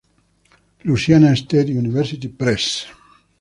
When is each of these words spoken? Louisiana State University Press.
Louisiana 0.83 1.35
State 1.35 1.67
University 1.69 2.27
Press. 2.29 2.87